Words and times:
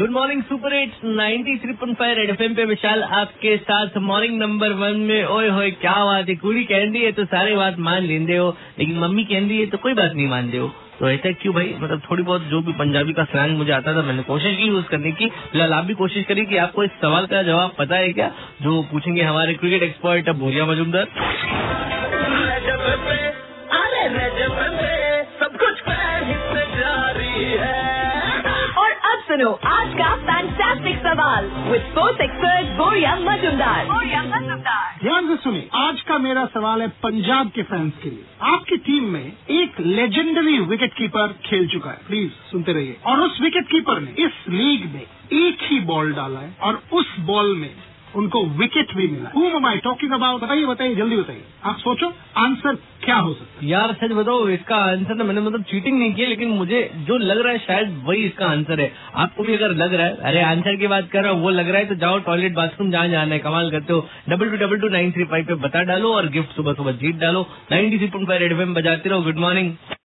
Good 0.00 0.10
morning 0.10 0.42
super 0.42 0.72
eight 0.72 0.92
ninety 1.04 1.56
three 1.56 1.72
point 1.72 1.98
five 1.98 2.16
red 2.16 2.30
FM 2.30 2.42
M 2.42 2.54
पे 2.54 2.64
विशाल 2.64 3.02
आपके 3.02 3.56
साथ। 3.56 3.98
Morning 3.98 4.38
number 4.38 4.68
one 4.68 4.96
में, 4.96 5.24
ओए 5.24 5.48
होए, 5.48 5.70
क्या 5.70 6.04
बात 6.04 6.28
है? 6.28 6.36
कुड़ी 6.36 6.64
कहती 6.64 6.98
है 6.98 7.12
तो 7.12 7.24
सारी 7.24 7.56
बात 7.56 7.78
मान 7.78 8.02
लेंदे 8.02 8.36
हो। 8.36 8.56
लेकिन 8.78 8.98
मम्मी 8.98 9.24
कहती 9.24 9.60
है 9.60 9.66
तो 9.66 9.78
कोई 9.78 9.94
बात 9.94 10.12
नहीं 10.14 10.28
मानते 10.28 10.58
हो। 10.58 10.68
तो 11.00 11.10
ऐसा 11.10 11.32
क्यों 11.32 11.54
भाई? 11.54 11.74
मतलब 11.80 12.02
थोड़ी 12.10 12.22
बहुत 12.22 12.42
जो 12.42 12.60
भी 12.60 12.72
पंजाबी 12.72 13.12
का 13.12 13.24
स्लैंग 13.24 13.58
मुझे 13.58 13.72
आता 13.72 13.94
था, 13.94 14.02
मैंने 14.02 14.22
कोशिश 14.22 14.56
की 14.56 14.62
यूज़ 14.62 14.86
करने 14.86 15.12
की। 15.12 15.26
फ़िलहाल 15.26 15.72
आप 15.72 15.84
भी 15.84 15.94
कोशिश 15.94 16.24
करिए 16.24 16.44
कि 16.44 16.56
आपको 16.56 16.84
इस 16.84 16.90
सवाल 17.00 17.26
का 17.26 17.42
जवाब 17.42 17.72
पता 17.78 17.96
है 17.96 18.12
क्या? 18.12 18.32
जो 18.62 18.82
पूछेंगे 18.82 19.22
हमारे 19.22 19.54
क्रिकेट 19.54 19.82
एक्सपर्ट 19.82 20.30
भूरिया 20.30 20.66
मजुमदार। 20.66 21.06
सुनो 29.40 29.52
आज 29.66 29.92
का 29.94 30.16
फैंटास्टिक 30.16 30.96
सवाल 30.96 31.44
विद 31.44 31.80
स्पोर्ट्स 31.82 32.20
एक्सपर्ट 32.20 32.66
बोरिया 32.66 33.14
मजुमदार 33.16 33.84
बोरिया 33.84 34.22
मजुमदार 34.22 34.98
ध्यान 35.02 35.28
से 35.28 35.36
सुनिए 35.36 35.68
आज 35.74 36.00
का 36.00 36.18
मेरा 36.18 36.44
सवाल 36.44 36.82
है 36.82 36.88
पंजाब 36.88 37.50
के 37.50 37.62
फैंस 37.62 37.92
के 38.02 38.10
लिए। 38.10 38.24
आपकी 38.42 38.76
टीम 38.76 39.04
में 39.04 39.32
एक 39.50 39.80
लेजेंडरी 39.80 40.58
विकेट 40.58 40.94
कीपर 40.94 41.34
खेल 41.44 41.68
चुका 41.68 41.90
है। 41.90 41.98
प्लीज़ 42.08 42.30
सुनते 42.30 42.72
रहिए। 42.72 42.96
और 43.06 43.20
उस 43.20 43.40
विकेट 43.40 43.68
कीपर 43.68 44.00
ने 44.00 44.10
इस 44.10 44.32
लीग 44.48 44.94
में 44.94 45.02
एक 45.32 45.58
ही 45.62 45.80
बॉल 45.80 46.12
डाला 46.12 46.40
है 46.40 46.54
और 46.62 46.82
उस 46.92 47.16
बॉल 47.20 47.56
में 47.56 47.70
उनको 48.16 48.44
विकेट 48.44 48.94
भी 48.94 49.06
मिला। 49.08 49.30
Who 49.36 49.44
am 49.44 49.66
I 49.66 49.76
talking 49.76 50.12
about 50.12 50.40
बताइए 50.40 50.66
बताइए, 50.66 50.94
जल्दी 50.94 51.16
बताइए। 51.16 51.42
आप 51.64 51.78
सोचो 51.78 52.12
आंसर 52.36 52.74
क्या 53.04 53.16
हो 53.16 53.32
सकता 53.34 53.64
है? 53.64 53.70
यार, 53.70 53.92
सच 53.92 54.12
बताओ, 54.12 54.48
इसका 54.48 54.76
आंसर 54.76 55.14
ना 55.14 55.24
मैंने 55.24 55.40
मतलब 55.40 55.62
चीटिंग 55.62 55.98
नहीं 55.98 56.14
की 56.14 56.26
लेकिन 56.26 56.48
मुझे 56.48 56.90
जो 56.96 57.16
लग 57.16 57.38
रहा 57.38 57.52
है, 57.52 57.58
शायद 57.58 58.02
वही 58.04 58.22
इसका 58.22 58.46
आंसर 58.46 58.80
है। 58.80 58.92
आपको 59.14 59.42
भी 59.42 59.54
अगर 59.54 59.74
लग 59.74 59.94
रहा 59.94 60.06
है, 60.06 60.16
अरे 60.16 60.42
आंसर 60.42 60.76
की 60.76 60.86
बात 60.86 61.08
कर 61.10 61.22
रहा 61.22 61.32
हूँ, 61.32 61.42
वो 61.42 61.50
लग 61.50 61.68
रहा 61.68 61.78
है 61.78 61.86
तो 61.86 61.94
जाओ 61.94 62.18
टॉयलेट 62.18 62.54
बाथरूम 62.54 62.90
जहाँ 62.90 63.08
जाना 63.08 63.34
है, 63.34 63.38
कमाल 63.38 63.70
करते 63.70 63.92
हो। 63.92 64.06
Double 64.28 64.50
two 64.50 64.56
double 64.56 64.80
two 64.80 64.88
nine 64.88 65.12
three 65.12 65.24
five 65.24 65.44
पे 65.44 65.54
बता 65.54 65.82
डालो 65.82 66.12
और 66.12 66.28
गिफ्ट 66.28 66.56
सुबह 66.56 66.72
सुबह 66.72 66.92
जीत 66.92 67.16
डालो। 67.16 67.46
Ninety 67.72 67.98
three 67.98 68.06
point 68.06 68.28
five 68.28 68.40
red 68.40 68.74
बजाते 68.74 69.08
रहो। 69.08 69.22
Good 69.22 69.38
morning 69.38 69.72